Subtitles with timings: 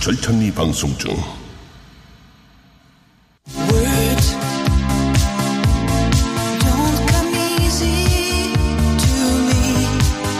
[0.00, 1.10] 절찬리 방송 중
[3.54, 4.36] Words
[6.60, 8.54] don't come easy
[8.96, 9.84] to me.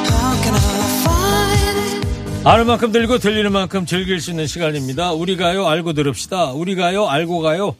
[0.08, 0.60] How can I
[1.04, 5.12] find 아는 만큼 들고 들리는 만큼 즐길 수 있는 시간입니다.
[5.12, 6.52] 우리 가요 알고 들읍시다.
[6.52, 7.76] 우리 가요 알고 가요.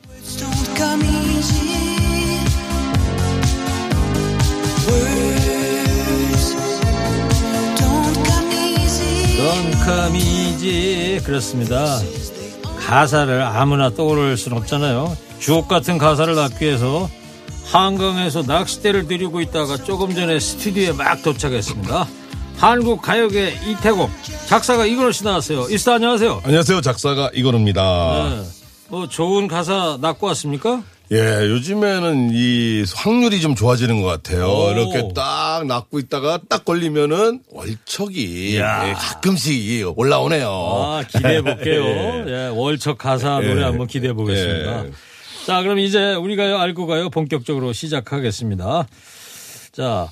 [9.90, 11.98] 넌 감이지 그렇습니다.
[12.78, 15.16] 가사를 아무나 떠오를 순 없잖아요.
[15.40, 17.10] 주옥 같은 가사를 낚기 위해서
[17.64, 22.06] 한강에서 낚싯대를 드리우고 있다가 조금 전에 스튜디오에 막 도착했습니다.
[22.56, 24.10] 한국 가요계 이태공
[24.46, 25.66] 작사가 이건우 씨 나왔어요.
[25.68, 26.42] 이스타 안녕하세요.
[26.44, 28.42] 안녕하세요 작사가 이건우입니다 네.
[28.90, 30.84] 뭐 좋은 가사 낚고 왔습니까?
[31.12, 34.70] 예 요즘에는 이 확률이 좀 좋아지는 것 같아요 오.
[34.70, 38.88] 이렇게 딱 낚고 있다가 딱 걸리면은 월척이 야.
[38.88, 41.84] 예, 가끔씩 올라오네요 아, 기대해 볼게요.
[42.28, 43.64] 예, 월척 가사 노래 예.
[43.64, 44.86] 한번 기대해 보겠습니다.
[44.86, 44.90] 예.
[45.46, 48.86] 자, 그럼 이제 우리가요 알고 가요 본격적으로 시작하겠습니다.
[49.72, 50.08] 자,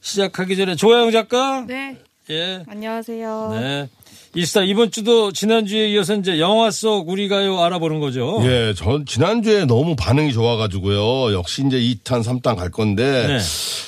[0.00, 1.64] 시작하기 전에 조영 작가.
[1.66, 1.96] 네,
[2.30, 2.62] 예.
[2.68, 3.48] 안녕하세요.
[3.58, 3.88] 네.
[4.36, 8.40] 이스타 이번 주도 지난주에 이어서 이제 영화 속 우리가요 알아보는 거죠.
[8.44, 11.32] 예, 전 지난주에 너무 반응이 좋아가지고요.
[11.32, 13.38] 역시 이제 2탄, 3탄 갈 건데 네.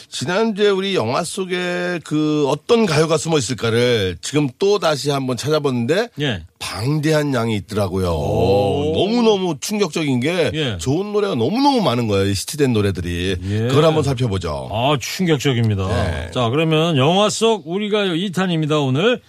[0.08, 6.42] 지난주에 우리 영화 속에 그 어떤 가요가 숨어 있을까를 지금 또 다시 한번 찾아봤는데 예.
[6.58, 8.06] 방대한 양이 있더라고요.
[8.06, 10.78] 너무 너무 충격적인 게 예.
[10.78, 12.27] 좋은 노래가 너무 너무 많은 거예요.
[12.27, 13.36] 이 히트된 노래들이.
[13.42, 13.58] 예.
[13.69, 14.70] 그걸 한번 살펴보죠.
[14.72, 15.89] 아, 충격적입니다.
[15.89, 16.30] 네.
[16.33, 19.20] 자, 그러면 영화 속 우리가요 2탄입니다, 오늘.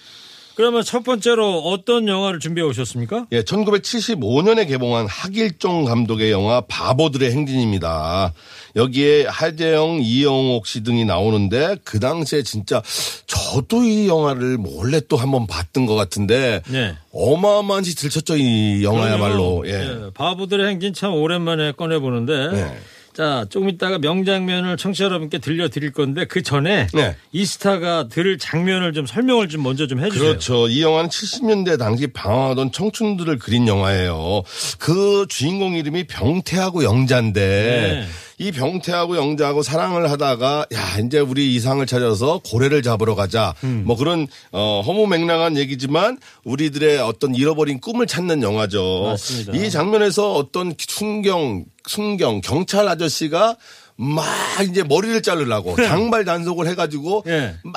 [0.57, 3.27] 그러면 첫 번째로 어떤 영화를 준비해 오셨습니까?
[3.31, 8.33] 예, 1975년에 개봉한 하길종 감독의 영화 바보들의 행진입니다.
[8.75, 12.81] 여기에 하재영, 이영옥 씨 등이 나오는데 그 당시에 진짜
[13.27, 16.95] 저도 이 영화를 몰래 또 한번 봤던 것 같은데 네.
[17.13, 19.61] 어마어마한 짓 들쳤죠 이 영화야말로.
[19.67, 19.73] 예.
[19.73, 22.47] 예, 바보들의 행진 참 오랜만에 꺼내 보는데.
[22.51, 22.77] 네.
[23.17, 27.15] 자, 조금 있다가 명장면을 청취자 여러분께 들려드릴 건데 그 전에 네.
[27.31, 30.23] 이스타가 들을 장면을 좀 설명을 좀 먼저 좀 해주세요.
[30.23, 30.67] 그렇죠.
[30.67, 34.43] 이 영화는 70년대 당시 방황하던 청춘들을 그린 영화예요.
[34.77, 38.07] 그 주인공 이름이 병태하고 영자인데 네.
[38.39, 43.55] 이 병태하고 영자하고 사랑을 하다가 야 이제 우리 이상을 찾아서 고래를 잡으러 가자.
[43.63, 43.83] 음.
[43.85, 49.05] 뭐 그런 어 허무맹랑한 얘기지만 우리들의 어떤 잃어버린 꿈을 찾는 영화죠.
[49.05, 49.53] 맞습니다.
[49.53, 53.55] 이 장면에서 어떤 순경 순경 경찰 아저씨가
[53.99, 54.23] 막
[54.69, 57.55] 이제 머리를 자르려고 장발 단속을 해가지고 예.
[57.63, 57.73] 막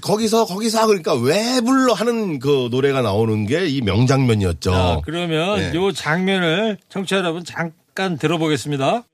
[0.00, 4.70] 거기서 거기서 그러니까 왜 불러 하는 그 노래가 나오는 게 이 명장면이었죠.
[4.70, 5.74] 자, 그러면 네.
[5.74, 9.04] 요 장면을 청취자 여러분 잠깐 들어보겠습니다.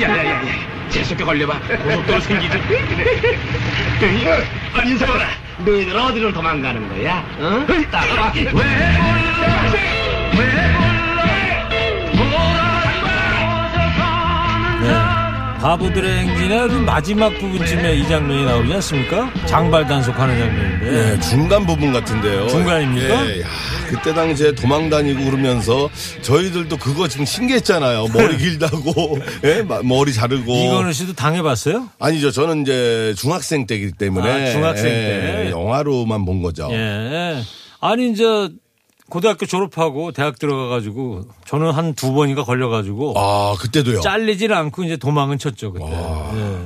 [0.00, 0.42] 야 야 야 야
[0.90, 1.58] 재수없게 걸려봐.
[1.60, 2.56] 고속도로 생기지.
[4.74, 5.28] 아니 인사봐라
[5.58, 7.24] 너희들 어디로 도망가는 거야?
[7.38, 7.66] 어?
[7.90, 8.32] 따라와.
[8.34, 8.42] 왜?
[8.52, 8.62] 불러
[10.38, 10.87] 왜
[15.60, 19.32] 바보들의 행진의 그 마지막 부분쯤에 이 장면이 나오지 않습니까?
[19.46, 21.14] 장발 단속하는 장면인데.
[21.16, 22.48] 예, 중간 부분 같은데요.
[22.48, 23.26] 중간입니까?
[23.26, 23.46] 예, 야,
[23.88, 25.90] 그때 당시에 도망 다니고 그러면서
[26.22, 28.06] 저희들도 그거 지금 신기했잖아요.
[28.14, 29.62] 머리 길다고, 예?
[29.62, 30.52] 마- 머리 자르고.
[30.54, 31.88] 이건우 씨도 당해봤어요?
[31.98, 32.30] 아니죠.
[32.30, 34.30] 저는 이제 중학생 때이기 때문에.
[34.48, 35.50] 아, 중학생 예, 때.
[35.50, 36.68] 영화로만 본 거죠.
[36.70, 37.42] 예.
[37.80, 38.24] 아니, 이제
[39.10, 44.00] 고등학교 졸업하고 대학 들어가가지고 저는 한 두 번인가 걸려가지고 아, 그때도요.
[44.02, 45.86] 잘리질 않고 이제 도망은 쳤죠, 그때.
[45.86, 46.58] 예.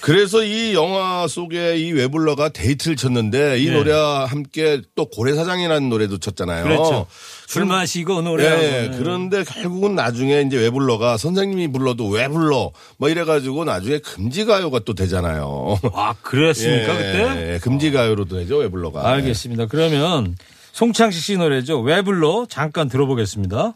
[0.00, 3.72] 그래서 이 영화 속에 이 웨블러가 데이트를 쳤는데 이 네.
[3.72, 6.62] 노래와 함께 또 고래사장이라는 노래도 쳤잖아요.
[6.64, 7.06] 그렇죠.
[7.48, 8.62] 술 마시고 노래하고.
[8.62, 8.96] 예, 네.
[8.96, 14.94] 그런데 결국은 나중에 이제 왜 불러가 선생님이 불러도 왜 불러 뭐 이래가지고 나중에 금지가요가 또
[14.94, 15.78] 되잖아요.
[15.92, 17.54] 아, 그랬습니까, 예, 그때?
[17.54, 19.06] 예, 금지가요로도 되죠 왜 불러가.
[19.10, 19.66] 알겠습니다.
[19.66, 20.36] 그러면
[20.80, 21.82] 송창식 씨 노래죠.
[21.82, 22.46] 왜 불러?
[22.48, 23.74] 잠깐 들어보겠습니다.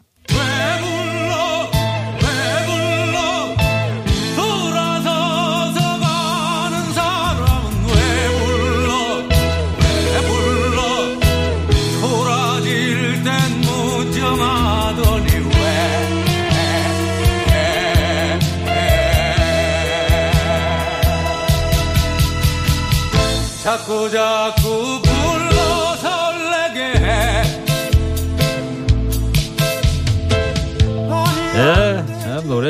[23.65, 24.64] 자꾸 자꾸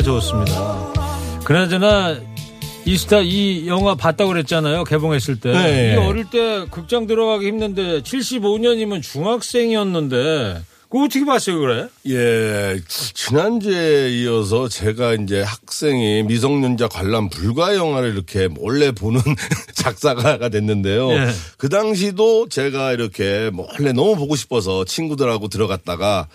[0.05, 0.93] 좋습니다.
[1.43, 2.17] 그나저나
[2.85, 4.83] 이스타 이 영화 봤다고 그랬잖아요.
[4.83, 5.51] 개봉했을 때.
[5.51, 5.93] 네.
[5.93, 11.87] 이 어릴 때 극장 들어가기 힘든데 75년이면 중학생이었는데 그거 어떻게 봤어요, 그래?
[12.07, 19.19] 예, 지난주에 이어서 제가 이제 학생이 미성년자 관람 불가 영화를 이렇게 몰래 보는
[19.73, 21.11] 작사가가 됐는데요.
[21.11, 21.27] 예.
[21.57, 26.27] 그 당시도 제가 이렇게 몰래 너무 보고 싶어서 친구들하고 들어갔다가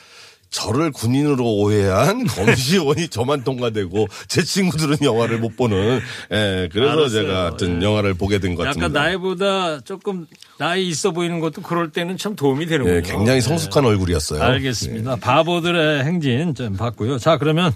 [0.50, 6.00] 저를 군인으로 오해한 검시원이 저만 통과되고 제 친구들은 영화를 못 보는
[6.32, 7.08] 예 그래서 알았어요.
[7.22, 7.84] 제가 하여튼 예.
[7.86, 8.86] 영화를 보게 된 것 같습니다.
[8.88, 10.26] 약간 나이보다 조금
[10.58, 12.96] 나이 있어 보이는 것도 그럴 때는 참 도움이 되는군요.
[12.96, 14.42] 예, 굉장히 성숙한 얼굴이었어요.
[14.42, 15.16] 알겠습니다.
[15.16, 17.18] 바보들의 행진 좀 봤고요.
[17.18, 17.72] 자, 그러면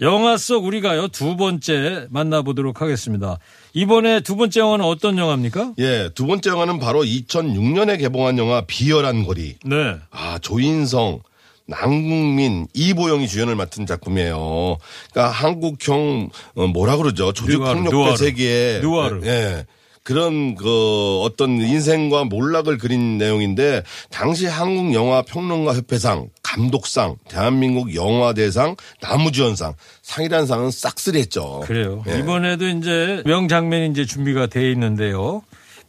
[0.00, 3.38] 영화 속 우리가요 두 번째 만나보도록 하겠습니다.
[3.74, 5.74] 이번에 두 번째 영화는 어떤 영화입니까?
[5.78, 9.56] 예, 두 번째 영화는 바로 2006년에 개봉한 영화 비열한 거리.
[9.64, 9.96] 네.
[10.10, 11.20] 아, 조인성,
[11.66, 14.76] 남국민, 이보영이 주연을 맡은 작품이에요.
[15.12, 17.32] 그러니까 한국형 어, 뭐라 그러죠?
[17.32, 18.16] 조직 누아르, 폭력배 누아르.
[18.16, 19.20] 세계에 누아르.
[19.24, 19.66] 예.
[20.02, 28.34] 그런 그 어떤 인생과 몰락을 그린 내용인데 당시 한국 영화 평론가 협회상, 감독상, 대한민국 영화
[28.34, 29.72] 대상, 나무주연상
[30.02, 31.60] 상이란 상은 싹쓸이했죠.
[31.64, 32.04] 그래요.
[32.06, 32.18] 예.
[32.18, 35.42] 이번에도 이제 명장면이 이제 준비가 돼 있는데요.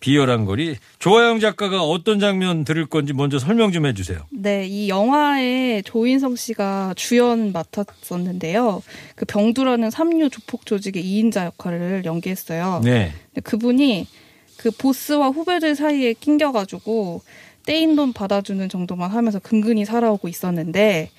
[0.06, 0.76] 비열한 거리.
[1.00, 4.20] 조하영 작가가 어떤 장면 들을 건지 먼저 설명 좀 해주세요.
[4.30, 8.84] 네, 이 영화에 조인성 씨가 주연 맡았었는데요.
[9.16, 12.82] 그 병두라는 삼류 조폭 조직의 2인자 역할을 연기했어요.
[12.84, 13.14] 네.
[13.44, 14.06] 그분이
[14.58, 17.22] 그 보스와 후배들 사이에 낑겨가지고
[17.66, 21.10] 떼인 돈 받아주는 정도만 하면서 근근히 살아오고 있었는데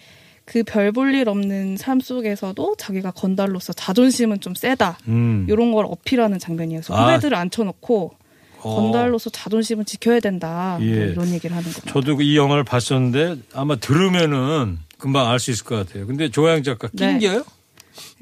[0.45, 4.97] 그 별 볼 일 없는 삶 속에서도 자기가 건달로서 자존심은 좀 세다.
[5.09, 5.45] 음.
[5.51, 7.03] 이런 걸 어필하는 장면이어서 아.
[7.03, 8.26] 후배들을 앉혀놓고 어.
[8.61, 10.77] 건달로서 자존심은 지켜야 된다.
[10.81, 11.09] 뭐 예.
[11.13, 11.87] 이런 얘기를 하는 거죠.
[11.91, 16.07] 저도 이 영화를 봤었는데 아마 들으면은 금방 알 수 있을 것 같아요.
[16.07, 17.19] 근데 조하영 작가 네.
[17.19, 17.45] 낑겨요?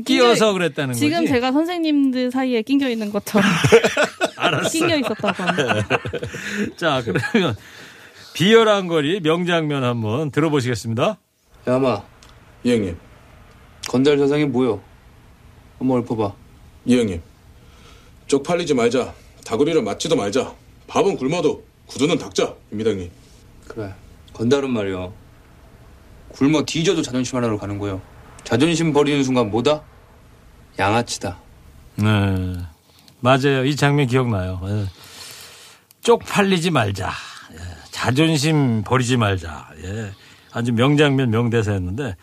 [0.05, 1.29] 끼어서 그랬다는 지금 거지.
[1.33, 3.49] 제가 선생님들 사이에 낑겨 있는 것처럼
[4.37, 4.69] 알았어.
[4.71, 5.89] 낑겨 있었다고 합니다.
[6.77, 7.57] 자, 그러면
[8.35, 11.19] 비열한 거리 명장면 한번 들어보시겠습니다.
[11.67, 12.03] 야마
[12.65, 12.97] 이 형님,
[13.89, 14.81] 건달 저상이 뭐여?
[15.79, 16.33] 한번 읊어봐
[16.87, 17.21] 이 형님.
[18.27, 19.15] 쪽팔리지 말자.
[19.45, 20.55] 다구리를 맞지도 말자.
[20.87, 22.55] 밥은 굶어도 구두는 닦자.
[22.73, 23.11] 입니다 형님.
[23.69, 23.95] 그래
[24.35, 25.09] 건달은 말이야
[26.33, 28.03] 굶어 뒤져도 자존심 하나로 가는 거요
[28.45, 29.83] 자존심 버리는 순간 뭐다?
[30.79, 31.39] 양아치다
[31.97, 32.05] 네.
[33.21, 33.65] 맞아요.
[33.65, 34.61] 이 장면 기억나요.
[34.65, 34.85] 예.
[36.03, 37.11] 쪽팔리지 말자.
[37.53, 37.59] 예.
[37.91, 39.71] 자존심 버리지 말자.
[39.83, 40.11] 예.
[40.53, 42.17] 아주 명장면 명대사였는데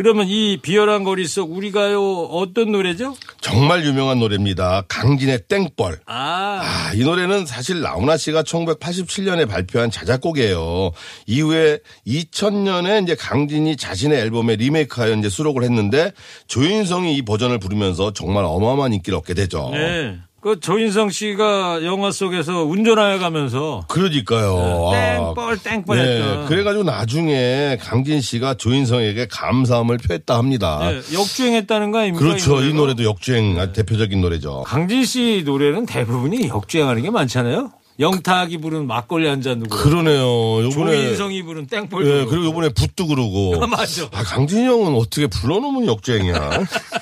[0.00, 2.00] 그러면 이 비열한 거리 속 우리가요
[2.30, 3.14] 어떤 노래죠?
[3.42, 4.84] 정말 유명한 노래입니다.
[4.88, 6.00] 강진의 땡벌.
[6.06, 10.92] 아, 아, 이 노래는 사실 라우나 씨가 1987년에 발표한 자작곡이에요.
[11.26, 16.12] 이후에 2000년에 이제 강진이 자신의 앨범에 리메이크하여 이제 수록을 했는데
[16.46, 19.68] 조인성이 이 버전을 부르면서 정말 어마어마한 인기를 얻게 되죠.
[19.70, 20.16] 네.
[20.40, 24.90] 그 조인성 씨가 영화 속에서 운전하여 가면서 그러니까요.
[24.90, 26.46] 아, 땡벌 땡벌 네, 했던.
[26.46, 30.78] 그래가지고 나중에 강진 씨가 조인성에게 감사함을 표했다 합니다.
[30.90, 32.24] 네, 역주행했다는 거 아닙니까?
[32.24, 32.52] 그렇죠.
[32.56, 32.76] 이 노래가?
[32.78, 34.62] 노래도 역주행 아주 대표적인 노래죠.
[34.66, 37.72] 강진 씨 노래는 대부분이 역주행하는 게 많잖아요.
[37.98, 39.76] 영탁이 부른 막걸리 한 잔 누구?
[39.76, 40.62] 그러네요.
[40.64, 42.06] 요번에 조인성이 부른 땡벌.
[42.06, 43.62] 예, 그리고 요번에 붓도 그러고.
[43.62, 44.04] 아, 맞아.
[44.12, 46.50] 아, 강진이 형은 어떻게 불러놓으면 역주행이야.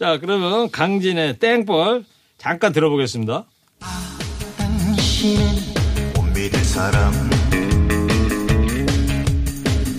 [0.00, 2.06] 자, 그러면 강진의 땡벌
[2.38, 3.44] 잠깐 들어보겠습니다.
[4.56, 5.44] 당신은
[6.14, 7.12] 못 믿을 사람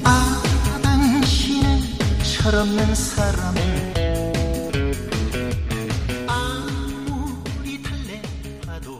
[0.04, 0.42] 아
[0.82, 1.82] 당신은
[2.24, 3.56] 철없는 사람
[6.28, 9.00] 아무리 달래봐도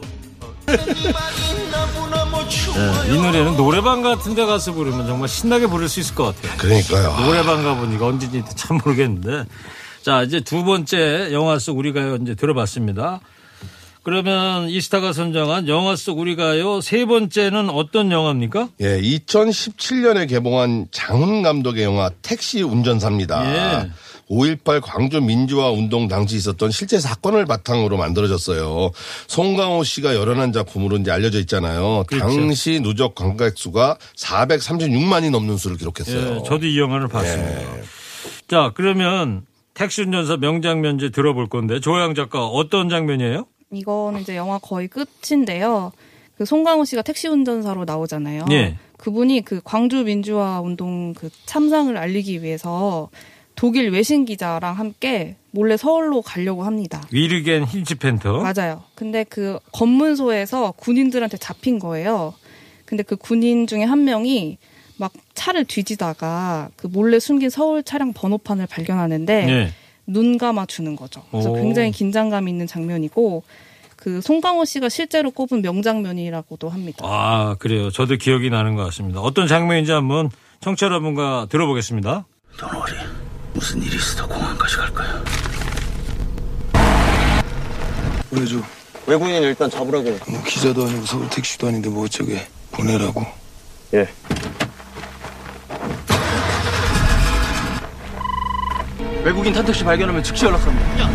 [2.48, 6.56] 추워요 이 노래는 노래방 같은 데 가서 부르면 정말 신나게 부를 수 있을 것 같아요.
[6.58, 7.26] 그러니까요.
[7.26, 9.46] 노래방 가보니까 언제인지 참 모르겠는데.
[10.02, 13.20] 자, 이제 두 번째 영화 속 우리가요 이제 들어봤습니다.
[14.02, 18.68] 그러면 이스타가 선정한 영화 속 우리가요 세 번째는 어떤 영화입니까?
[18.80, 23.84] 예, 2017년에 개봉한 장훈 감독의 영화 택시 운전사입니다.
[23.84, 23.90] 예.
[24.28, 28.90] 5.18 광주 민주화 운동 당시 있었던 실제 사건을 바탕으로 만들어졌어요.
[29.28, 32.04] 송강호 씨가 열연한 작품으로 이제 알려져 있잖아요.
[32.06, 32.26] 그렇죠.
[32.26, 36.36] 당시 누적 관객 수가 436만이 넘는 수를 기록했어요.
[36.36, 37.60] 예, 저도 이 영화를 봤습니다.
[38.48, 43.46] 자, 그러면 택시 운전사 명장면 이제 들어볼 건데 조양 작가 어떤 장면이에요?
[43.72, 45.92] 이거는 이제 영화 거의 끝인데요.
[46.36, 48.46] 그 송강호 씨가 택시 운전사로 나오잖아요.
[48.50, 48.76] 예.
[48.98, 53.10] 그분이 그 광주 민주화 운동 그 참상을 알리기 위해서
[53.54, 57.02] 독일 외신 기자랑 함께 몰래 서울로 가려고 합니다.
[57.12, 58.40] 위르겐 힌치펜터.
[58.40, 58.82] 맞아요.
[58.94, 62.34] 근데 그 검문소에서 군인들한테 잡힌 거예요.
[62.84, 64.58] 근데 그 군인 중에 한 명이
[65.02, 69.72] 막 차를 뒤지다가 그 몰래 숨긴 서울 차량 번호판을 발견하는데 예.
[70.06, 71.24] 눈 감아 주는 거죠.
[71.32, 71.54] 그래서 오.
[71.56, 73.42] 굉장히 긴장감 있는 장면이고
[73.96, 77.04] 그 송강호 씨가 실제로 꼽은 명장면이라고도 합니다.
[77.04, 77.90] 아, 그래요.
[77.90, 79.20] 저도 기억이 나는 것 같습니다.
[79.20, 80.30] 어떤 장면인지 한번
[80.60, 82.24] 청취자 여러분과 들어보겠습니다.
[82.56, 82.92] 덩어리
[83.54, 85.24] 무슨 일이 있어 공항까지 갈 거야
[88.30, 88.56] 보내줘
[89.08, 90.10] 외국인 일단 잡으라고.
[90.28, 93.24] 뭐 기자도 아니고 서울 택시도 아닌데 뭐 어쩌게 보내라고
[93.94, 94.08] 예.
[99.24, 101.10] 외국인 탄택시 발견하면 즉시 연락 합니다.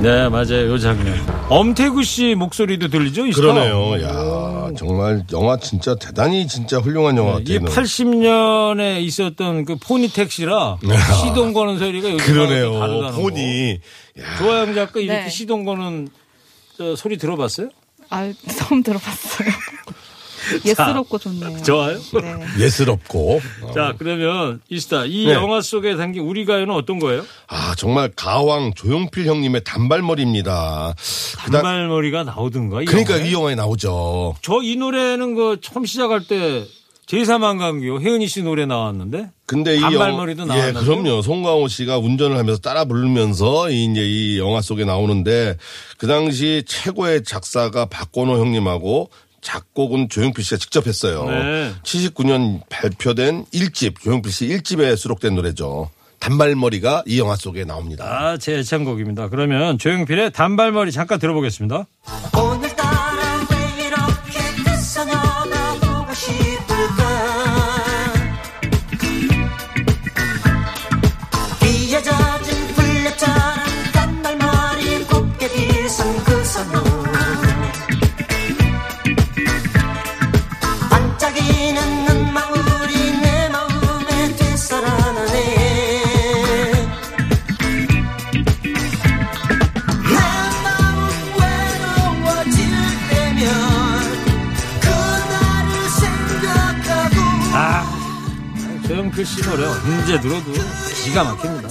[0.00, 0.68] 네, 맞아요.
[0.70, 1.16] 요 장면.
[1.48, 3.26] 엄태구 씨 목소리도 들리죠?
[3.26, 3.32] 이?
[3.32, 4.02] 그러네요.
[4.02, 7.74] 야 정말 영화 진짜 대단히 진짜 훌륭한 영화 이게 같아요.
[7.82, 10.78] 80년에 있었던 그 포니 택시라
[11.22, 12.78] 시동 거는 소리가 요즘 그러네요.
[12.78, 13.78] 다르다는 폰이
[14.16, 14.38] 거.
[14.44, 15.28] 조아영 작가 이렇게 네.
[15.30, 16.08] 시동 거는
[16.76, 17.70] 저 소리 들어봤어요?
[18.10, 19.48] 아, 처음 들어봤어요.
[20.64, 21.62] 예스럽고 좋네요.
[21.62, 21.98] 좋아요?
[21.98, 22.46] 네.
[22.64, 23.40] 예스럽고.
[23.62, 23.72] 어.
[23.72, 25.32] 자, 그러면 이스타 이 네.
[25.32, 27.24] 영화 속에 담긴 우리 가요는 어떤 거예요?
[27.48, 30.94] 아 정말 가왕 조용필 형님의 단발머리입니다.
[31.50, 32.82] 단발머리가 나오든가.
[32.82, 33.28] 이 그러니까 영화에?
[33.28, 34.36] 이 영화에 나오죠.
[34.42, 36.64] 저 이 노래는 그 처음 시작할 때
[37.06, 40.84] 제3한강교 혜은이 씨 노래 나왔는데 근데 이 단발머리도 영화- 예, 나왔나요?
[40.84, 41.22] 그럼요.
[41.22, 45.56] 송강호 씨가 운전을 하면서 따라 부르면서 이 이제 이 영화 속에 나오는데
[45.98, 49.10] 그 당시 최고의 작사가 박건호 형님하고
[49.46, 51.24] 작곡은 조용필 씨가 직접 했어요.
[51.28, 51.72] 네.
[51.84, 55.88] 79년 발표된 1집 조용필 씨 1집에 수록된 노래죠.
[56.18, 58.04] 단발머리가 이 영화 속에 나옵니다.
[58.04, 59.28] 아, 제 애창곡입니다.
[59.28, 61.86] 그러면 조용필의 단발머리 잠깐 들어보겠습니다.
[99.36, 100.50] 씨 노래 언제 들어도
[101.04, 101.68] 기가 막힙니다.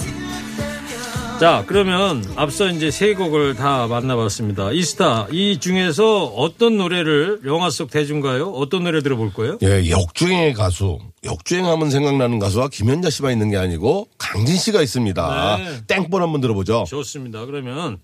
[1.40, 4.70] 자, 그러면 앞서 이제 세 곡을 다 만나봤습니다.
[4.70, 8.52] 이스타, 이 중에서 어떤 노래를 영화 속 대중가요?
[8.52, 9.58] 어떤 노래 들어볼 거예요?
[9.62, 11.00] 예, 역주행의 가수.
[11.24, 15.56] 역주행하면 생각나는 가수와 김현자 씨가 있는 게 아니고 강진 씨가 있습니다.
[15.56, 15.86] 네.
[15.88, 16.84] 땡볼 한번 들어보죠.
[16.86, 17.46] 좋습니다.
[17.46, 17.98] 그러면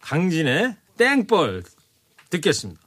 [0.00, 1.64] 강진의 땡벌
[2.30, 2.80] 듣겠습니다.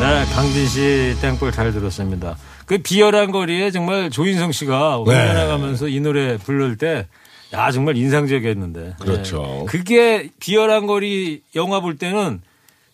[0.00, 2.38] 네, 강진 씨 땡벌 잘 들었습니다.
[2.64, 5.12] 그 비열한 거리에 정말 조인성 씨가 네.
[5.12, 7.06] 운전해가면서 이 노래 부를 때,
[7.52, 8.94] 야, 정말 인상적이었는데.
[8.98, 9.42] 그렇죠.
[9.42, 9.64] 네.
[9.68, 12.40] 그게 비열한 거리 영화 볼 때는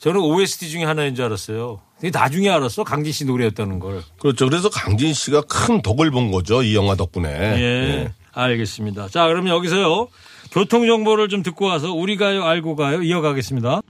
[0.01, 1.81] 저는 OST 중에 하나인 줄 알았어요.
[2.01, 2.83] 근데 나중에 알았어.
[2.83, 4.03] 강진 씨 노래였다는 걸.
[4.19, 4.49] 그렇죠.
[4.49, 6.65] 그래서 강진 씨가 큰 덕을 본 거죠.
[6.65, 7.29] 이 영화 덕분에.
[7.29, 7.63] 예.
[7.63, 8.13] 예.
[8.33, 9.09] 알겠습니다.
[9.11, 10.09] 자, 그러면 여기서요.
[10.51, 13.81] 교통정보를 좀 듣고 와서 우리 가요, 알고 가요 이어가겠습니다.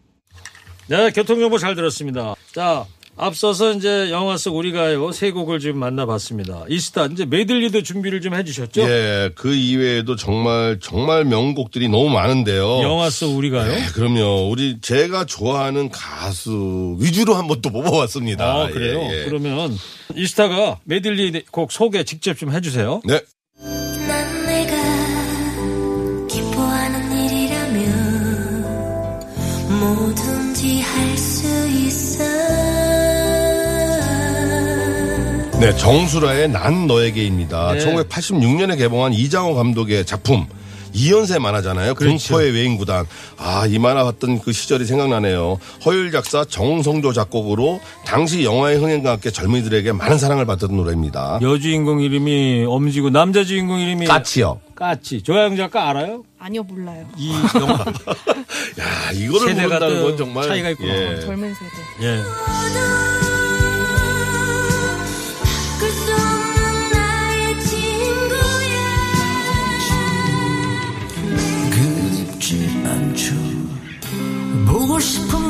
[0.88, 2.34] 네, 교통정보 잘 들었습니다.
[2.52, 2.84] 자,
[3.16, 6.64] 앞서서 이제 영화 속 우리 가요 세 곡을 좀 만나봤습니다.
[6.68, 8.82] 이스타, 이제 메들리도 준비를 좀 해주셨죠?
[8.82, 12.82] 예, 그 이외에도 정말 정말 명곡들이 너무 많은데요.
[12.82, 13.72] 영화 속 우리 가요?
[13.72, 14.50] 네, 그럼요.
[14.50, 18.44] 우리 제가 좋아하는 가수 위주로 한번 또 뽑아봤습니다.
[18.44, 19.00] 아, 그래요?
[19.00, 19.24] 예, 예.
[19.24, 19.76] 그러면
[20.14, 23.00] 이스타가 메들리 곡 소개 직접 좀 해주세요.
[23.04, 23.20] 네.
[35.60, 37.72] 네, 정수라의 난 너에게입니다.
[37.72, 37.78] 네.
[37.78, 40.46] 1986년에 개봉한 이장호 감독의 작품.
[40.92, 41.94] 이연세 만화잖아요.
[41.94, 42.28] 그렇죠.
[42.34, 43.06] 공포의 외인구단.
[43.38, 45.58] 아, 이 만화 봤던 그 시절이 생각나네요.
[45.84, 51.38] 허율 작사 정성조 작곡으로 당시 영화의 흥행과 함께 젊은이들에게 많은 사랑을 받던 노래입니다.
[51.42, 54.60] 여주인공 이름이 엄지고 남자 주인공 이름이 까치요.
[54.74, 55.22] 까치.
[55.22, 56.22] 조양 작가 알아요?
[56.38, 57.06] 아니요, 몰라요.
[57.16, 57.72] 이 영화
[58.78, 60.94] 야, 이거를 모른다는 또건 정말 차이가 있구나.
[60.94, 61.20] 예.
[61.20, 62.06] 젊은 세대.
[62.08, 63.25] 예.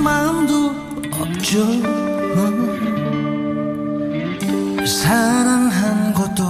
[0.07, 0.71] 마음도
[1.11, 1.67] 없죠.
[4.87, 6.45] 사랑한 것도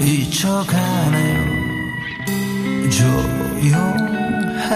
[0.00, 1.38] 잊혀가네요.
[2.90, 4.70] 조용하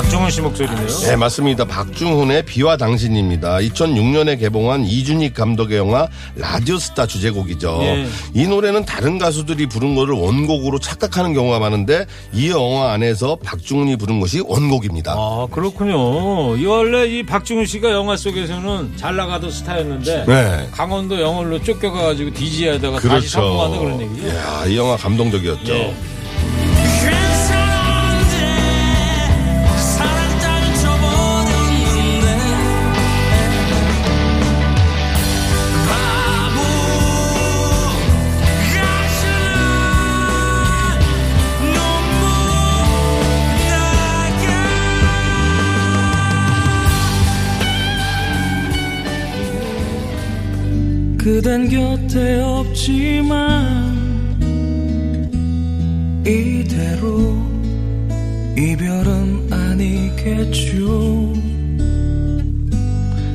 [0.00, 0.86] 박정훈 씨 목소리네요.
[0.86, 1.66] 네, 맞습니다.
[1.66, 3.58] 박중훈의 비와 당신입니다.
[3.58, 7.80] 2006년에 개봉한 이준익 감독의 영화 라디오스타 주제곡이죠.
[7.82, 8.06] 예.
[8.32, 14.20] 이 노래는 다른 가수들이 부른 거를 원곡으로 착각하는 경우가 많은데 이 영화 안에서 박중훈이 부른
[14.20, 15.12] 것이 원곡입니다.
[15.12, 16.56] 아, 그렇군요.
[16.56, 20.68] 이 원래 이 박중훈 씨가 영화 속에서는 잘 나가던 스타였는데 네.
[20.72, 24.28] 강원도 영월로 쫓겨가가지고 DJ 하다가 다시 성공한다 그런 얘기죠.
[24.28, 25.74] 이야, 이 영화 감동적이었죠.
[25.74, 25.94] 예.
[51.22, 54.00] 그댄 곁에 없지만
[56.26, 57.36] 이대로
[58.56, 61.34] 이별은 아니겠죠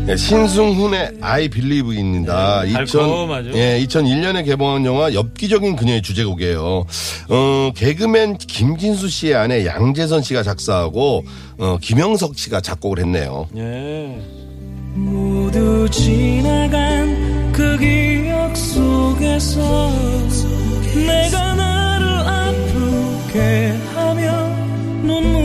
[0.07, 2.63] 네, 신승훈의 I Believe입니다.
[2.63, 3.51] 네, 달콤하죠.
[3.55, 6.85] 예, 2001년에 개봉한 영화 엽기적인 그녀의 주제곡이에요.
[7.29, 11.23] 어, 개그맨 김진수 씨의 아내 양재선 씨가 작사하고
[11.57, 13.47] 어, 김영석 씨가 작곡을 했네요.
[13.57, 14.21] 예.
[14.95, 19.91] 모두 지나간 그 기억 속에서
[21.05, 24.47] 내가 나를 아프게 하며
[25.03, 25.44] 눈물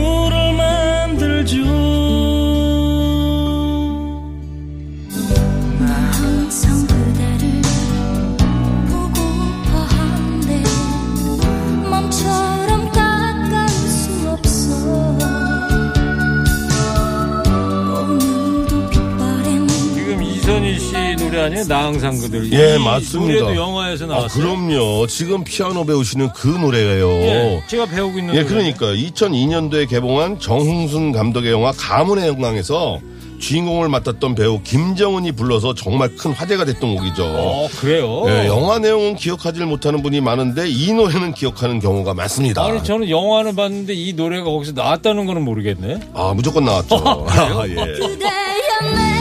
[21.41, 21.63] 아니에요?
[21.65, 22.51] 나 항상 그들.
[22.53, 23.39] 예, 이 맞습니다.
[23.43, 24.41] 노래도 영화에서 아, 나왔어요.
[24.43, 25.07] 그럼요.
[25.07, 27.09] 지금 피아노 배우시는 그 노래예요.
[27.09, 28.49] 예, 제가 배우고 있는 예, 노래.
[28.49, 32.99] 그러니까 2002년도에 개봉한 정흥순 감독의 영화 가문의 영광에서
[33.39, 37.23] 주인공을 맡았던 배우 김정은이 불러서 정말 큰 화제가 됐던 곡이죠.
[37.25, 38.23] 어, 그래요?
[38.27, 42.63] 예, 영화 내용은 기억하지 못하는 분이 많은데 이 노래는 기억하는 경우가 많습니다.
[42.63, 45.99] 아니 저는 영화는 봤는데 이 노래가 거기서 나왔다는 거는 모르겠네.
[46.13, 46.95] 아, 무조건 나왔죠.
[47.27, 49.20] 아, 예.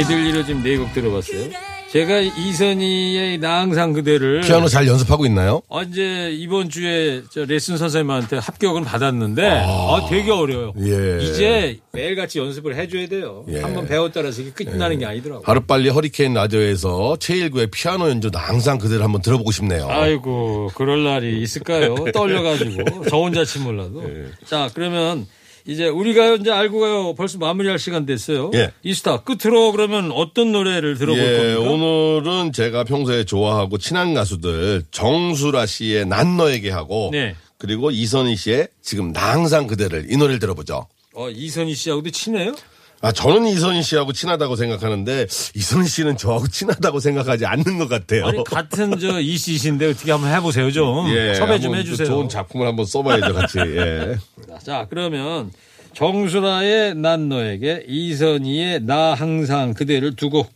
[0.00, 1.50] 없어 메들리로 지금 네 곡 들어봤어요.
[1.90, 5.60] 제가 이선희의 나 항상 그대를 피아노 잘 연습하고 있나요?
[5.68, 10.72] 언제 이번 주에 저 레슨 선생님한테 합격은 받았는데 아, 되게 어려워요.
[10.78, 11.18] 예.
[11.20, 13.44] 이제 매일같이 연습을 해줘야 돼요.
[13.48, 13.60] 예.
[13.60, 15.42] 한번 배웠다라서 이게 끝나는 게 아니더라고요.
[15.44, 19.88] 하루빨리 허리케인 라디오에서 최일구의 피아노 연주 나 항상 그대를 한번 들어보고 싶네요.
[19.90, 21.96] 아이고 그럴 날이 있을까요?
[22.14, 24.04] 떨려가지고 저 혼자 치 몰라도.
[24.08, 24.26] 예.
[24.46, 25.26] 자 그러면
[25.66, 27.14] 이제 우리가 이제 알고 가요.
[27.14, 28.50] 벌써 마무리할 시간 됐어요.
[28.54, 28.72] 예.
[28.82, 31.70] 이스타 끝으로 그러면 어떤 노래를 들어볼 예, 겁니까?
[31.70, 37.36] 오늘은 제가 평소에 좋아하고 친한 가수들 정수라 씨의 난 너에게 하고 네.
[37.58, 40.86] 그리고 이선희 씨의 지금 나 항상 그대를 이 노래를 들어보죠.
[41.14, 42.54] 어, 이선희 씨하고도 친해요?
[43.02, 48.26] 아 저는 이선희 씨하고 친하다고 생각하는데 이선희 씨는 저하고 친하다고 생각하지 않는 것 같아요.
[48.26, 52.06] 아니 같은 저 이씨신데 어떻게 한번 해보세요 좀 예, 섭외 좀 한번 해주세요.
[52.06, 53.58] 좋은 작품을 한번 써봐야죠 같이.
[53.58, 54.16] 예.
[54.62, 55.50] 자 그러면
[55.94, 60.46] 정수라의 난 너에게 이선희의 나 항상 그대를 두고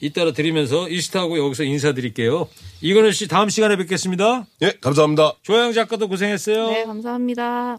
[0.00, 2.48] 이따라 드리면서 이스타하고 여기서 인사드릴게요.
[2.80, 4.46] 이건우 씨 다음 시간에 뵙겠습니다.
[4.62, 5.34] 예, 감사합니다.
[5.42, 6.70] 조영 작가도 고생했어요.
[6.70, 7.78] 네, 감사합니다.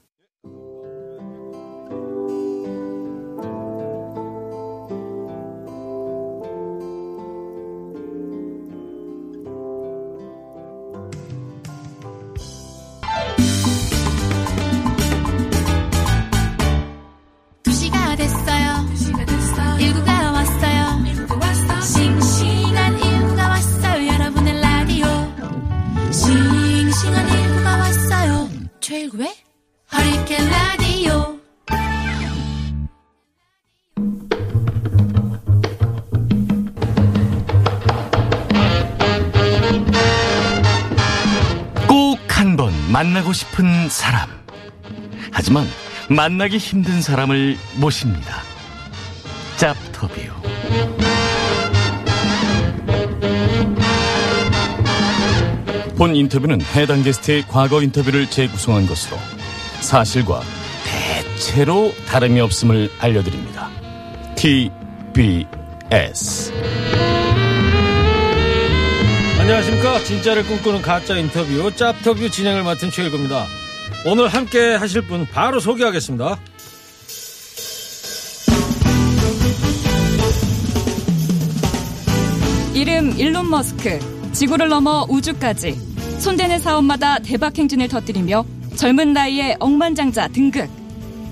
[43.02, 44.30] 만나고 싶은 사람.
[45.32, 45.68] 하지만
[46.08, 48.44] 만나기 힘든 사람을 모십니다.
[49.58, 50.22] 짭터뷰.
[55.98, 59.18] 본 인터뷰는 해당 게스트의 과거 인터뷰를 재구성한 것으로
[59.80, 60.44] 사실과
[60.86, 63.72] 대체로 다름이 없음을 알려드립니다.
[64.36, 65.42] TBS.
[69.42, 70.04] 안녕하십니까.
[70.04, 73.48] 진짜를 꿈꾸는 가짜 인터뷰, 짭터뷰 진행을 맡은 최일구입니다.
[74.06, 76.40] 오늘 함께 하실 분 바로 소개하겠습니다.
[82.76, 83.98] 이름 일론 머스크,
[84.32, 85.76] 지구를 넘어 우주까지
[86.20, 90.70] 손대는 사업마다 대박 행진을 터뜨리며 젊은 나이에 억만장자 등극.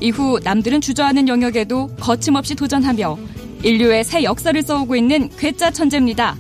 [0.02, 3.20] 이후 남들은 주저하는 영역에도 거침없이 도전하며
[3.62, 6.36] 인류의 새 역사를 써오고 있는 괴짜 천재입니다.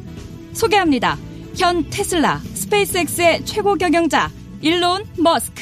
[0.54, 1.16] 소개합니다.
[1.60, 5.62] 현 테슬라, 스페이스X의 최고 경영자 일론 머스크.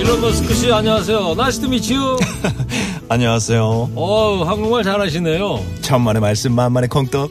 [0.00, 1.34] 일론 머스크 씨, 안녕하세요.
[1.38, 2.16] Nice to meet you.
[3.08, 3.90] 안녕하세요.
[3.94, 5.64] 어 한국말 잘하시네요.
[5.82, 7.30] 천만의 말씀 만만의 콩떡.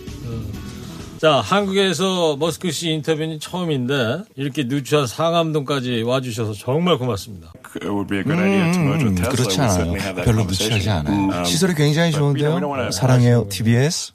[1.17, 7.51] 자, 한국에서 머스크 씨 인터뷰는 처음인데 이렇게 누추한 상암동까지 와주셔서 정말 고맙습니다.
[7.81, 9.93] 음, 그렇지 않아요.
[10.23, 11.43] 별로 무치하지 않아요.
[11.43, 12.91] 시설이 굉장히 좋은데요.
[12.91, 14.13] 사랑해요, TBS.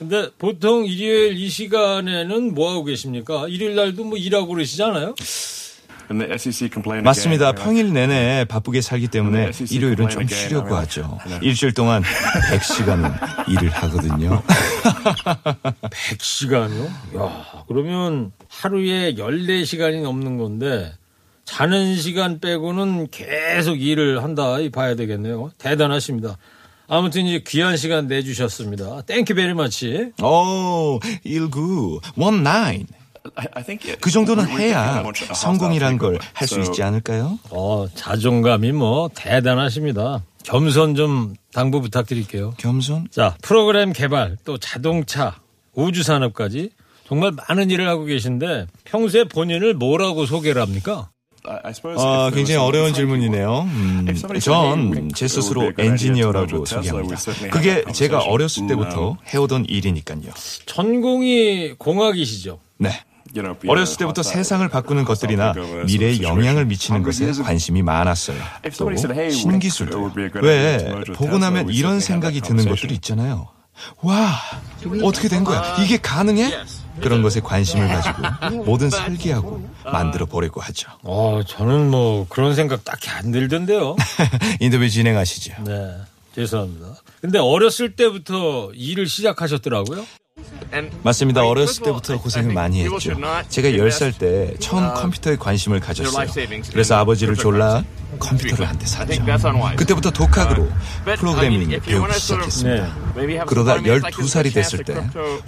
[0.00, 3.46] 근데 보통 일요일 이 시간에는 뭐 하고 계십니까?
[3.48, 5.14] 일요일 날도 뭐 일하고 그러시잖아요.
[7.02, 7.52] 맞습니다.
[7.52, 11.18] 평일 내내 바쁘게 살기 때문에 일요일은 좀 쉬려고 하죠.
[11.42, 14.42] 일주일 동안 100시간은 일을 하거든요.
[15.84, 17.16] 100시간이요?
[17.18, 20.94] 야, 그러면 하루에 14시간이 넘는 건데
[21.44, 25.50] 자는 시간 빼고는 계속 일을 한다 이 봐야 되겠네요.
[25.58, 26.38] 대단하십니다.
[26.92, 29.02] 아무튼 이제 귀한 시간 내주셨습니다.
[29.02, 30.10] Thank you very much.
[30.20, 32.86] 오, 19, 19.
[34.00, 37.38] 그 정도는 해야 성공이란 걸 할 수 있지 않을까요?
[37.50, 40.24] 어, 자존감이 뭐 대단하십니다.
[40.42, 42.54] 겸손 좀 당부 부탁드릴게요.
[42.56, 43.06] 겸손?
[43.12, 45.36] 자, 프로그램 개발, 또 자동차,
[45.74, 46.70] 우주산업까지
[47.06, 51.10] 정말 많은 일을 하고 계신데 평소에 본인을 뭐라고 소개를 합니까?
[51.98, 53.62] 아, 굉장히 어려운 질문이네요.
[53.62, 54.06] 음,
[54.40, 57.16] 전제 스스로 엔지니어라고 소개합니다.
[57.50, 60.30] 그게 제가 어렸을 때부터 해오던 일이니까요.
[60.66, 62.58] 전공이 공학이시죠?
[62.78, 62.90] 네.
[63.68, 65.54] 어렸을 때부터 세상을 바꾸는 것들이나
[65.86, 68.36] 미래에 영향을 미치는 것에 관심이 많았어요.
[68.76, 68.90] 또
[69.30, 70.12] 신기술도.
[70.42, 70.78] 왜
[71.14, 73.48] 보고 나면 이런 생각이 드는 것들이 있잖아요.
[74.02, 74.32] 와,
[75.02, 75.76] 어떻게 된 거야?
[75.82, 76.50] 이게 가능해?
[77.00, 80.90] 그런 것에 관심을 가지고 뭐든 설계하고 만들어 보려고 하죠.
[81.02, 83.96] 어, 저는 뭐 그런 생각 딱히 안 들던데요.
[84.60, 85.64] 인터뷰 진행하시죠.
[85.64, 85.96] 네,
[86.34, 86.96] 죄송합니다.
[87.20, 90.04] 근데 어렸을 때부터 일을 시작하셨더라고요.
[91.02, 91.44] 맞습니다.
[91.44, 92.98] 어렸을 때부터 고생을 많이 했죠.
[93.48, 96.26] 제가 10살 때 처음 컴퓨터에 관심을 가졌어요.
[96.72, 97.82] 그래서 아버지를 졸라
[98.18, 99.24] 컴퓨터를 한 대 샀죠.
[99.76, 100.68] 그때부터 독학으로
[101.16, 102.96] 프로그래밍을 배우기 시작했습니다.
[103.46, 104.94] 그러다 12살이 됐을 때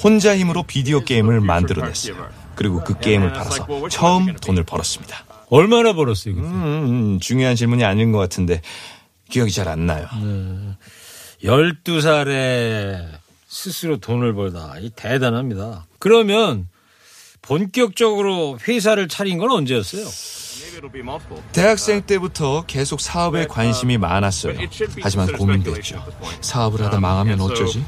[0.02, 2.14] 혼자 힘으로 비디오 게임을 만들어냈어요.
[2.54, 5.24] 그리고 그 게임을 팔아서 처음 돈을 벌었습니다.
[5.50, 6.34] 얼마나 벌었어요?
[6.34, 8.60] 음, 음, 중요한 질문이 아닌 것 같은데
[9.30, 10.06] 기억이 잘 안 나요.
[10.22, 10.76] 네.
[11.44, 12.98] 12살에
[13.52, 14.76] 스스로 돈을 벌다.
[14.80, 15.84] 이 대단합니다.
[15.98, 16.68] 그러면
[17.42, 20.06] 본격적으로 회사를 차린 건 언제였어요?
[21.52, 24.58] 대학생 때부터 계속 사업에 관심이 많았어요.
[25.02, 26.02] 하지만 고민됐죠.
[26.40, 27.84] 사업을 하다 망하면 어쩌지?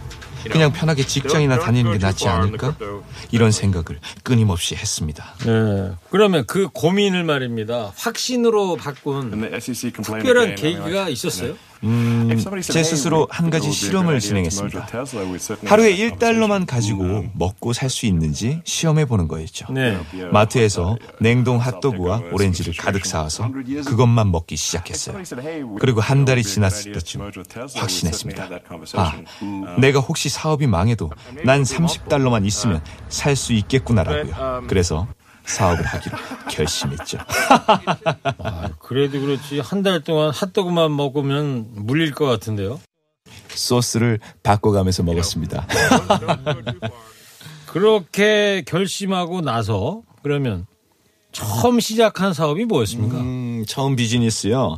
[0.50, 2.76] 그냥 편하게 직장이나 다니는 게 낫지 않을까?
[3.30, 5.34] 이런 생각을 끊임없이 했습니다.
[5.46, 5.92] 네.
[6.10, 7.94] 그러면 그 고민을 말입니다.
[7.96, 9.50] 확신으로 바꾼
[10.02, 11.54] 특별한 계기가 있었어요?
[11.84, 14.88] 음, 제 스스로 한 가지 실험을 진행했습니다.
[15.66, 19.72] 하루에 1달러만 가지고 먹고 살 수 있는지 시험해 보는 거였죠.
[19.72, 19.96] 네.
[20.32, 23.50] 마트에서 냉동 핫도그와 오렌지를 가득 사와서
[23.84, 25.18] 그것만 먹기 시작했어요.
[25.78, 27.30] 그리고 한 달이 지났을 때쯤
[27.76, 28.48] 확신했습니다.
[28.94, 29.12] 아,
[29.78, 31.10] 내가 혹시 사업이 망해도
[31.44, 34.64] 난 30달러만 있으면 살 수 있겠구나라고요.
[34.68, 35.06] 그래서
[35.44, 36.16] 사업을 하기로
[36.50, 37.18] 결심했죠.
[38.38, 42.80] 아, 그래도 그렇지 한 달 동안 핫도그만 먹으면 물릴 것 같은데요.
[43.48, 45.66] 소스를 바꿔가면서 먹었습니다.
[47.66, 50.66] 그렇게 결심하고 나서 그러면
[51.34, 53.18] 처음 시작한 사업이 뭐였습니까?
[53.18, 54.76] 음, 처음 비즈니스요.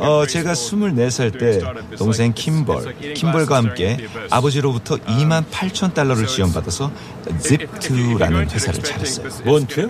[0.00, 3.96] 어, 제가 24살 때 동생 킴벌, 킴벌과 함께
[4.28, 6.90] 아버지로부터 2만 8천 달러를 지원받아서
[7.26, 9.28] 집2라는 회사를 차렸어요.
[9.44, 9.86] 뭔 투요?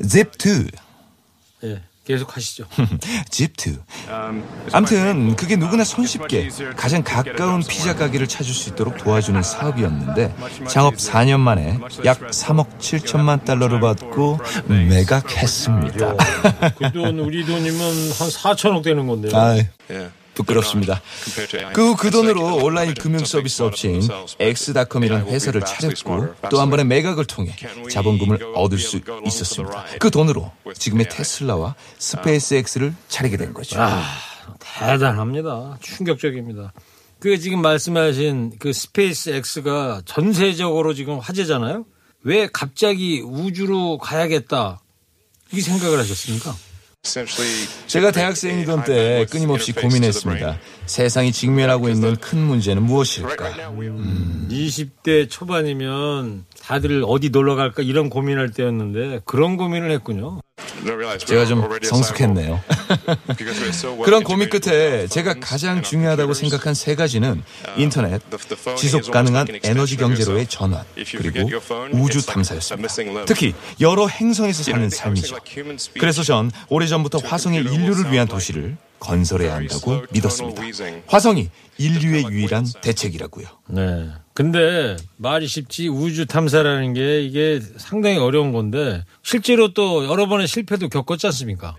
[0.00, 0.70] 집2.
[1.64, 2.64] 예, 계속 하시죠.
[3.30, 3.78] 집2.
[4.72, 10.34] 암튼 그게 누구나 손쉽게 가장 가까운 피자 가게를 찾을 수 있도록 도와주는 사업이었는데
[10.66, 16.14] 창업 4년 만에 약 3억 7천만 달러를 받고 매각했습니다.
[16.78, 19.32] 그 돈 우리 돈이면 한 4천억 되는 건데요.
[19.36, 19.56] 아,
[20.38, 21.02] 부끄럽습니다.
[21.74, 24.00] 그그 돈으로 온라인 금융 서비스 업체인
[24.38, 27.54] 엑스닷컴이라는 회사를 차렸고 또 한 번의 매각을 통해
[27.90, 29.84] 자본금을 얻을 수 있었습니다.
[29.98, 33.80] 그 돈으로 지금의 테슬라와 스페이스 X를 차리게 된 거죠.
[33.80, 34.02] 아,
[34.60, 35.78] 대단합니다.
[35.82, 36.72] 충격적입니다.
[37.20, 41.84] 그 지금 말씀하신 그 SpaceX가 전세계적으로 지금 화제잖아요.
[42.22, 44.80] 왜 갑자기 우주로 가야겠다
[45.52, 46.54] 이 생각을 하셨습니까?
[47.86, 50.58] 제가 대학생이던 때 끊임없이 고민했습니다.
[50.86, 53.28] 세상이 직면하고 있는 큰 문제는 무엇일까?
[53.98, 54.48] 음.
[54.50, 60.40] 20대 초반이면 다들 어디 놀러 갈까 이런 고민할 때였는데 그런 고민을 했군요.
[61.26, 62.62] 제가 좀 성숙했네요.
[64.04, 67.42] 그런 고민 끝에 제가 가장 중요하다고 생각한 세 가지는
[67.76, 68.20] 인터넷,
[68.76, 71.50] 지속 가능한 에너지 경제로의 전환, 그리고
[71.92, 73.24] 우주 탐사였습니다.
[73.26, 75.36] 특히 여러 행성에서 사는 삶이죠.
[75.98, 80.62] 그래서 전 오래전부터 화성의 인류를 위한 도시를 건설해야 한다고 믿었습니다.
[81.06, 83.46] 화성이 인류의 유일한 대책이라고요.
[83.68, 84.08] 네.
[84.38, 90.90] 근데 말이 쉽지 우주 탐사라는 게 이게 상당히 어려운 건데 실제로 또 여러 번의 실패도
[90.90, 91.74] 겪었지 않습니까?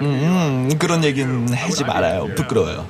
[0.00, 2.28] 음, 음, 그런 얘기는 하지 말아요.
[2.34, 2.88] 부끄러워요.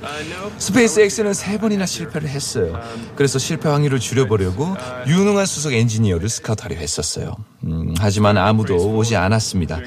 [0.59, 2.81] 스페이스X는 세 번이나 실패를 했어요.
[3.17, 7.35] 그래서 실패 확률을 줄여보려고 유능한 수석 엔지니어를 스카우트하려 했었어요.
[7.64, 9.81] 음, 하지만 아무도 오지 않았습니다.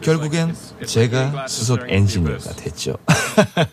[0.00, 0.54] 결국엔
[0.86, 2.96] 제가 수석 엔지니어가 됐죠.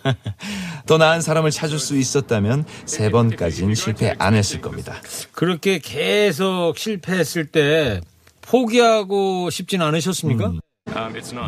[0.87, 4.95] 더 나은 사람을 찾을 수 있었다면 세 번까지는 실패 안 했을 겁니다.
[5.33, 8.01] 그렇게 계속 실패했을 때
[8.41, 10.47] 포기하고 싶진 않으셨습니까?
[10.47, 10.59] 음.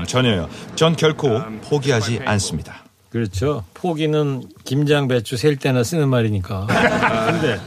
[0.08, 0.50] 전혀요.
[0.76, 2.84] 전 결코 포기하지 않습니다.
[3.10, 3.66] 그렇죠.
[3.74, 6.68] 포기는 김장 배추 셀 때나 쓰는 말이니까.
[7.30, 7.60] 근데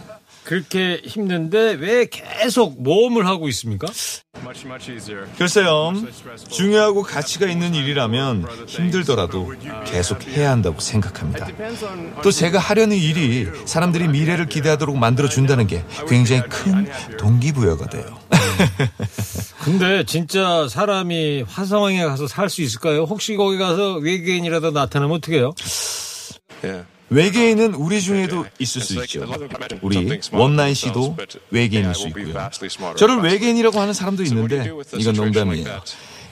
[0.45, 3.87] 그렇게 힘든데 왜 계속 모험을 하고 있습니까?
[5.39, 5.95] 글쎄요.
[6.51, 9.55] 중요하고 가치가 있는 일이라면 힘들더라도
[9.87, 11.49] 계속 해야 한다고 생각합니다.
[12.23, 16.87] 또 제가 하려는 일이 사람들이 미래를 기대하도록 만들어준다는 게 굉장히 큰
[17.19, 18.05] 동기부여가 돼요.
[19.64, 23.04] 근데 진짜 사람이 화성에 가서 살 수 있을까요?
[23.04, 25.54] 혹시 거기 가서 외계인이라도 나타나면 어떡해요?
[27.11, 29.26] 외계인은 우리 중에도 있을 수 있죠.
[29.83, 31.16] 우리 원나인 씨도
[31.50, 32.50] 외계인일 수 있고요.
[32.96, 35.83] 저를 외계인이라고 하는 사람도 있는데 이건 농담이에요.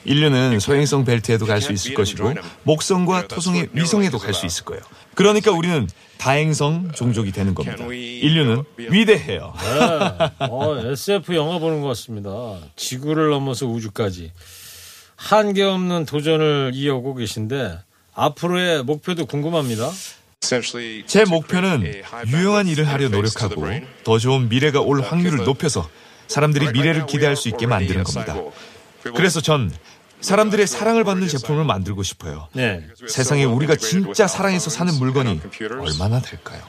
[0.05, 4.81] 인류는 소행성 벨트에도 갈 수 있을 것이고 목성과 토성의 위성에도 갈 수 있을 거예요.
[5.15, 5.87] 그러니까 우리는
[6.17, 7.85] 다행성 종족이 되는 겁니다.
[7.85, 9.53] 인류는 위대해요.
[9.59, 10.31] 네.
[10.49, 12.29] 어, SF 영화 보는 것 같습니다.
[12.75, 14.31] 지구를 넘어서 우주까지
[15.15, 17.79] 한계 없는 도전을 이어오고 계신데
[18.13, 19.89] 앞으로의 목표도 궁금합니다.
[21.07, 21.93] 제 목표는
[22.27, 23.65] 유용한 일을 하려 노력하고
[24.03, 25.87] 더 좋은 미래가 올 확률을 높여서
[26.27, 28.35] 사람들이 미래를 기대할 수 있게 만드는 겁니다.
[29.15, 29.71] 그래서 전
[30.23, 32.47] 사람들의 사랑을 받는 제품을 만들고 싶어요.
[32.53, 32.87] 네.
[33.07, 35.41] 세상에 우리가 진짜 사랑해서 사는 물건이
[35.79, 36.61] 얼마나 될까요?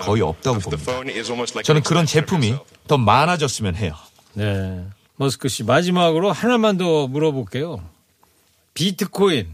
[0.00, 0.92] 거의 없다고 봅니다.
[1.62, 3.94] 저는 그런 제품이 더 많아졌으면 해요.
[4.34, 4.84] 네.
[5.16, 7.82] 머스크 씨 마지막으로 하나만 더 물어볼게요.
[8.74, 9.48] 비트코인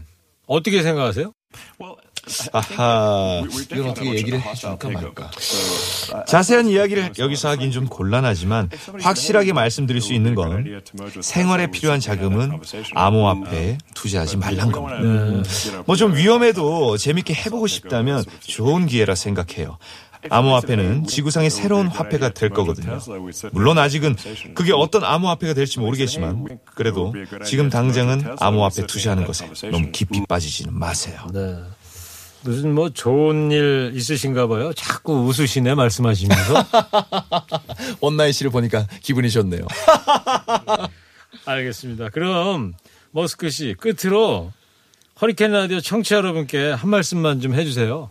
[0.45, 1.33] 어떻게 생각하세요?
[2.51, 5.31] 아하, 이건 어떻게 얘기를 해줄까 말까.
[6.27, 8.69] 자세한 이야기를 여기서 하긴 좀 곤란하지만
[9.01, 10.81] 확실하게 말씀드릴 수 있는 건
[11.21, 12.59] 생활에 필요한 자금은
[12.93, 15.43] 암호화폐에 투자하지 말란 겁니다.
[15.85, 19.77] 뭐좀 위험해도 재밌게 해보고 싶다면 좋은 기회라 생각해요.
[20.29, 22.99] 암호화폐는 지구상의 새로운 화폐가 될 거거든요.
[23.51, 24.17] 물론 아직은
[24.53, 27.13] 그게 어떤 암호화폐가 될지 모르겠지만 그래도
[27.45, 31.21] 지금 당장은 암호화폐 투자하는 것에 너무 깊이 빠지지는 마세요.
[31.33, 31.55] 네.
[32.41, 34.71] 무슨 뭐 좋은 일 있으신가 봐요.
[34.73, 36.65] 자꾸 웃으시네 말씀하시면서.
[38.01, 39.65] One Nine 씨를 보니까 기분이 좋네요.
[41.45, 42.09] 알겠습니다.
[42.09, 42.73] 그럼
[43.11, 44.51] 머스크 씨 끝으로
[45.21, 48.07] 허리케인 라디오 청취자 여러분께 한 말씀만 좀 해주세요.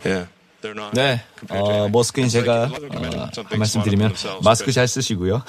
[0.93, 5.41] 네, 어, 머스크인 제가 어, 한 말씀 드리면 마스크 잘 쓰시고요.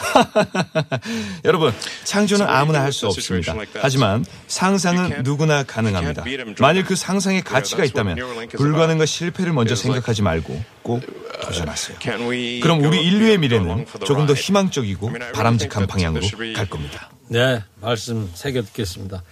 [1.45, 1.73] 여러분,
[2.05, 3.55] 창조는 아무나 할 수 없습니다.
[3.81, 6.25] 하지만 상상은 누구나 가능합니다.
[6.61, 8.17] 만일 그 상상에 가치가 있다면
[8.57, 11.03] 불가능과 실패를 먼저 생각하지 말고 꼭
[11.43, 11.99] 도전하세요.
[12.61, 17.11] 그럼 우리 인류의 미래는 조금 더 희망적이고 바람직한 방향으로 갈 겁니다.
[17.29, 19.23] 네, 말씀 새겨 듣겠습니다.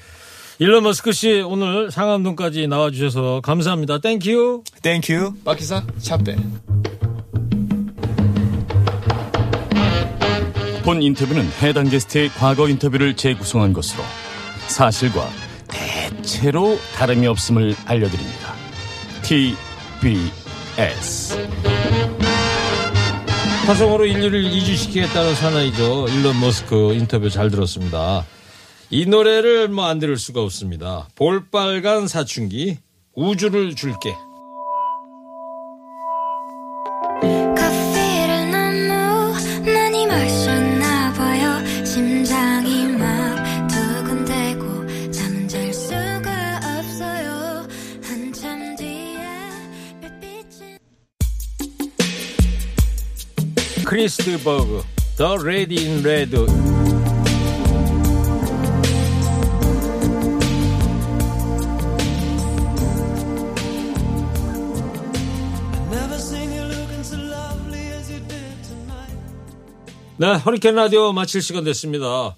[0.60, 3.98] 일론 머스크 씨 오늘 상암동까지 나와주셔서 감사합니다.
[3.98, 4.98] Thank you.
[4.98, 5.34] Thank you.
[5.44, 6.34] 박기사 차빼.
[10.82, 14.02] 본 인터뷰는 해당 게스트의 과거 인터뷰를 재구성한 것으로
[14.66, 15.28] 사실과
[15.68, 18.54] 대체로 다름이 없음을 알려드립니다.
[20.00, 21.38] TBS
[23.64, 26.08] 화성으로 인류를 이주시키겠다는 사나이죠.
[26.08, 28.24] 일론 머스크 인터뷰 잘 들었습니다.
[28.90, 31.08] 이 노래를 뭐 안 들을 수가 없습니다.
[31.14, 32.78] 볼빨간 사춘기
[33.14, 34.14] 우주를 줄게.
[37.20, 40.68] 커피를 너무 많이 마셨
[70.20, 72.34] 네, 허리케인 라디오 마칠 시간 됐습니다.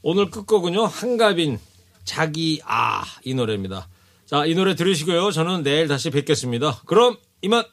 [0.00, 1.58] 오늘 끝곡은요, 한가빈,
[2.04, 3.88] 자기, 아, 이 노래입니다.
[4.26, 5.32] 자, 이 노래 들으시고요.
[5.32, 6.82] 저는 내일 다시 뵙겠습니다.
[6.86, 7.64] 그럼, 이만!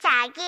[0.00, 0.40] 자기